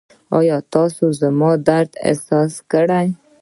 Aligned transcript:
ایا 0.37 0.57
تاسو 0.73 1.03
زما 1.21 1.51
درد 1.67 1.91
احساس 2.07 2.53
کړ؟ 2.71 2.87